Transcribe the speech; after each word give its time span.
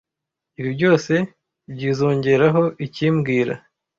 Ibi 0.59 0.69
byose 0.77 1.13
byizoongeraho 1.73 2.63
iki 2.85 3.05
mbwira 3.15 3.53